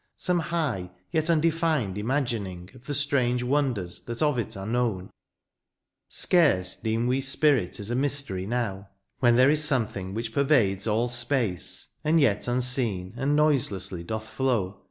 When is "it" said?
4.39-4.57